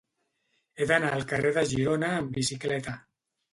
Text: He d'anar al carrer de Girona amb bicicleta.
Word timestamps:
He 0.77 0.87
d'anar 0.91 1.11
al 1.17 1.27
carrer 1.33 1.53
de 1.59 1.65
Girona 1.73 2.11
amb 2.23 2.35
bicicleta. 2.41 2.99